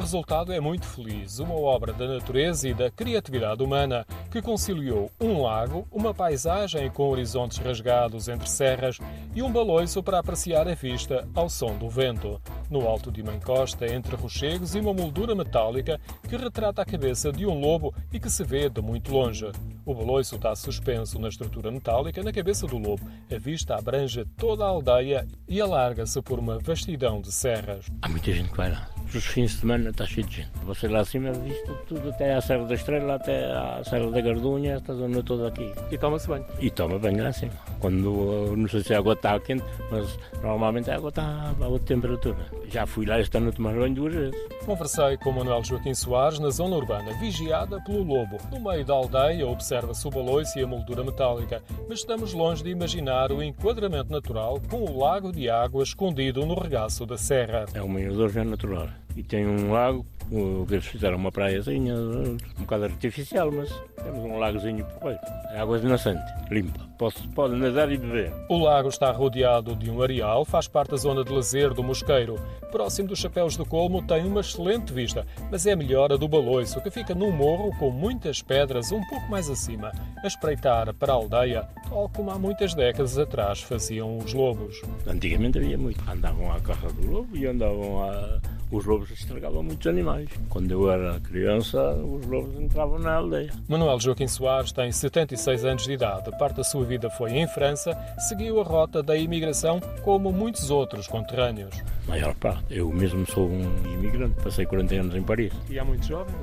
resultado 0.00 0.52
é 0.52 0.60
muito 0.60 0.86
feliz, 0.86 1.38
uma 1.38 1.54
obra 1.54 1.92
da 1.92 2.06
natureza 2.06 2.68
e 2.68 2.74
da 2.74 2.90
criatividade 2.90 3.62
humana 3.62 4.06
que 4.30 4.40
conciliou 4.40 5.10
um 5.20 5.42
lago, 5.42 5.86
uma 5.90 6.14
paisagem 6.14 6.90
com 6.90 7.08
horizontes 7.08 7.58
rasgados 7.58 8.28
entre 8.28 8.48
serras 8.48 8.98
e 9.34 9.42
um 9.42 9.52
baloiço 9.52 10.02
para 10.02 10.18
apreciar 10.18 10.66
a 10.68 10.74
vista 10.74 11.28
ao 11.34 11.48
som 11.48 11.76
do 11.76 11.88
vento. 11.88 12.40
No 12.70 12.86
alto 12.86 13.10
de 13.10 13.20
uma 13.20 13.34
encosta, 13.34 13.86
entre 13.92 14.16
rochegos 14.16 14.74
e 14.74 14.80
uma 14.80 14.94
moldura 14.94 15.34
metálica 15.34 16.00
que 16.28 16.36
retrata 16.36 16.82
a 16.82 16.86
cabeça 16.86 17.32
de 17.32 17.44
um 17.46 17.58
lobo 17.58 17.94
e 18.12 18.18
que 18.18 18.30
se 18.30 18.44
vê 18.44 18.68
de 18.68 18.80
muito 18.80 19.12
longe. 19.12 19.50
O 19.84 19.94
baloiço 19.94 20.36
está 20.36 20.54
suspenso 20.54 21.18
na 21.18 21.28
estrutura 21.28 21.70
metálica 21.70 22.22
na 22.22 22.32
cabeça 22.32 22.66
do 22.66 22.78
lobo. 22.78 23.04
A 23.30 23.38
vista 23.38 23.74
abrange 23.74 24.24
toda 24.36 24.64
a 24.64 24.68
aldeia 24.68 25.26
e 25.48 25.60
alarga-se 25.60 26.22
por 26.22 26.38
uma 26.38 26.58
vastidão 26.58 27.20
de 27.20 27.32
serras. 27.32 27.86
Há 28.02 28.08
muita 28.08 28.32
gente 28.32 28.50
que 28.50 28.56
vai 28.56 28.70
lá. 28.70 28.88
Os 29.12 29.26
fins 29.26 29.50
de 29.50 29.56
semana 29.56 29.90
está 29.90 30.06
cheio 30.06 30.24
de 30.24 30.36
gente. 30.36 30.50
Você 30.64 30.86
lá 30.86 31.00
acima 31.00 31.32
vista 31.32 31.74
tudo, 31.88 32.10
até 32.10 32.34
à 32.34 32.40
Serra 32.40 32.64
da 32.64 32.74
Estrela, 32.74 33.14
até 33.16 33.44
à 33.50 33.82
Serra 33.82 34.08
da 34.08 34.20
Gardunha, 34.20 34.74
esta 34.74 34.94
zona 34.94 35.20
toda 35.20 35.48
aqui. 35.48 35.72
E 35.90 35.98
toma-se 35.98 36.28
banho. 36.28 36.46
E 36.60 36.70
toma 36.70 36.96
banho 36.96 37.20
lá 37.20 37.30
acima. 37.30 37.52
Quando, 37.80 38.54
não 38.56 38.68
sei 38.68 38.84
se 38.84 38.94
a 38.94 38.98
água 38.98 39.14
está 39.14 39.38
quente, 39.40 39.64
mas 39.90 40.16
normalmente 40.40 40.92
a 40.92 40.94
água 40.94 41.08
está 41.08 41.52
a 41.60 41.66
outra 41.66 41.88
temperatura. 41.88 42.36
Já 42.68 42.86
fui 42.86 43.04
lá 43.04 43.18
este 43.20 43.36
ano 43.36 43.52
tomar 43.52 43.74
banho 43.74 43.94
duas 43.96 44.14
vezes. 44.14 44.40
Conversei 44.64 45.16
com 45.16 45.32
Manuel 45.32 45.64
Joaquim 45.64 45.92
Soares 45.92 46.38
na 46.38 46.50
zona 46.50 46.76
urbana, 46.76 47.12
vigiada 47.14 47.80
pelo 47.80 48.04
lobo. 48.04 48.36
No 48.52 48.60
meio 48.60 48.84
da 48.84 48.94
aldeia 48.94 49.44
observa-se 49.44 50.06
o 50.06 50.10
baloiço 50.10 50.56
e 50.56 50.62
a 50.62 50.66
moldura 50.68 51.02
metálica, 51.02 51.60
mas 51.88 51.98
estamos 51.98 52.32
longe 52.32 52.62
de 52.62 52.70
imaginar 52.70 53.32
o 53.32 53.42
enquadramento 53.42 54.12
natural 54.12 54.60
com 54.70 54.84
o 54.84 54.98
lago 55.00 55.32
de 55.32 55.50
água 55.50 55.82
escondido 55.82 56.46
no 56.46 56.54
regaço 56.54 57.04
da 57.04 57.18
serra. 57.18 57.64
É 57.74 57.82
um 57.82 57.88
mirador 57.88 58.30
já 58.30 58.44
natural. 58.44 58.88
E 59.16 59.22
tem 59.22 59.46
um 59.46 59.72
lago, 59.72 60.06
eles 60.30 60.86
fizeram 60.86 61.16
uma 61.16 61.32
praiazinha, 61.32 61.94
um 61.94 62.36
bocado 62.60 62.84
artificial, 62.84 63.50
mas 63.50 63.68
temos 63.96 64.20
um 64.20 64.38
lagozinho 64.38 64.84
porreiro. 64.84 65.20
É 65.50 65.60
água 65.60 65.78
de 65.78 65.86
nascente, 65.86 66.22
limpa. 66.50 66.88
Posso, 66.96 67.26
pode 67.30 67.56
nadar 67.56 67.90
e 67.90 67.96
beber. 67.96 68.32
O 68.48 68.58
lago 68.58 68.88
está 68.88 69.10
rodeado 69.10 69.74
de 69.74 69.90
um 69.90 70.02
areal, 70.02 70.44
faz 70.44 70.68
parte 70.68 70.90
da 70.90 70.96
zona 70.96 71.24
de 71.24 71.32
lazer 71.32 71.74
do 71.74 71.82
Mosqueiro. 71.82 72.36
Próximo 72.70 73.08
dos 73.08 73.18
Chapéus 73.18 73.56
do 73.56 73.66
Colmo 73.66 74.02
tem 74.02 74.24
uma 74.24 74.40
excelente 74.40 74.92
vista, 74.92 75.26
mas 75.50 75.66
é 75.66 75.74
melhor 75.74 76.12
a 76.12 76.16
do 76.16 76.28
Baloiço, 76.28 76.80
que 76.80 76.90
fica 76.90 77.14
num 77.14 77.32
morro 77.32 77.76
com 77.78 77.90
muitas 77.90 78.40
pedras 78.40 78.92
um 78.92 79.02
pouco 79.08 79.28
mais 79.28 79.50
acima, 79.50 79.90
a 80.22 80.26
espreitar 80.26 80.94
para 80.94 81.12
a 81.12 81.16
aldeia, 81.16 81.68
tal 81.88 82.08
como 82.14 82.30
há 82.30 82.38
muitas 82.38 82.74
décadas 82.74 83.18
atrás 83.18 83.62
faziam 83.62 84.18
os 84.18 84.32
lobos. 84.32 84.80
Antigamente 85.06 85.58
havia 85.58 85.76
muito. 85.76 86.08
Andavam 86.08 86.52
à 86.52 86.60
caça 86.60 86.86
do 86.92 87.10
lobo 87.10 87.36
e 87.36 87.46
andavam 87.46 88.04
a 88.04 88.38
os 88.70 88.84
lobos 88.84 89.10
estragavam 89.10 89.64
muitos 89.64 89.86
animais. 89.86 90.19
Quando 90.48 90.70
eu 90.70 90.90
era 90.90 91.20
criança, 91.20 91.92
os 91.92 92.26
lobos 92.26 92.58
entravam 92.60 92.98
na 92.98 93.14
aldeia. 93.14 93.50
Manuel 93.68 94.00
Joaquim 94.00 94.28
Soares 94.28 94.72
tem 94.72 94.90
76 94.90 95.64
anos 95.64 95.84
de 95.84 95.92
idade. 95.92 96.30
Parte 96.38 96.56
da 96.56 96.64
sua 96.64 96.84
vida 96.84 97.10
foi 97.10 97.32
em 97.32 97.46
França, 97.48 97.96
seguiu 98.28 98.60
a 98.60 98.64
rota 98.64 99.02
da 99.02 99.16
imigração 99.16 99.80
como 100.02 100.32
muitos 100.32 100.70
outros 100.70 101.06
conterrâneos. 101.06 101.74
Maior 102.06 102.34
parte. 102.34 102.64
Eu 102.70 102.90
mesmo 102.90 103.26
sou 103.26 103.48
um 103.48 103.62
imigrante, 103.92 104.34
passei 104.42 104.66
40 104.66 104.94
anos 104.94 105.14
em 105.14 105.22
Paris. 105.22 105.52
E 105.68 105.78
há 105.78 105.84
muitos 105.84 106.08
jovens? 106.08 106.34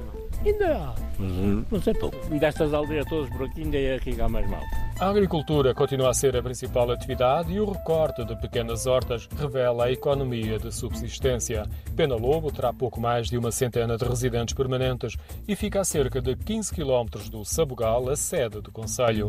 Ainda 0.45 0.77
há, 0.77 0.95
mas 1.17 1.71
não 1.71 1.81
sei 1.81 1.93
pouco. 1.95 2.17
E 2.31 2.39
destas 2.39 2.73
aldeias 2.73 3.05
todas 3.07 3.29
por 3.31 3.47
aqui 3.47 3.61
ainda 3.61 3.77
é 3.77 3.95
aqui 3.95 4.13
que 4.13 4.21
há 4.21 4.29
mais 4.29 4.47
mal. 4.49 4.61
A 4.99 5.09
agricultura 5.09 5.75
continua 5.75 6.09
a 6.09 6.13
ser 6.13 6.35
a 6.35 6.41
principal 6.41 6.89
atividade 6.89 7.53
e 7.53 7.59
o 7.59 7.71
recorte 7.71 8.25
de 8.25 8.35
pequenas 8.35 8.87
hortas 8.87 9.29
revela 9.37 9.85
a 9.85 9.91
economia 9.91 10.57
de 10.57 10.73
subsistência. 10.73 11.67
Pena 11.95 12.15
Lobo 12.15 12.51
terá 12.51 12.73
pouco 12.73 12.99
mais 12.99 13.27
de 13.27 13.37
uma 13.37 13.51
centena 13.51 13.95
de 13.95 14.03
residentes 14.03 14.55
permanentes 14.55 15.15
e 15.47 15.55
fica 15.55 15.81
a 15.81 15.85
cerca 15.85 16.19
de 16.19 16.35
15 16.35 16.73
quilómetros 16.73 17.29
do 17.29 17.45
Sabugal, 17.45 18.09
a 18.09 18.15
sede 18.15 18.59
do 18.59 18.71
Conselho. 18.71 19.27